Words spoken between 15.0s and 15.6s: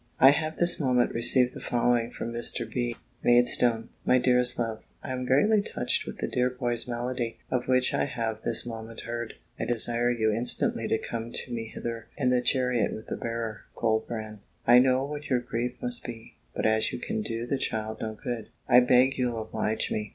what your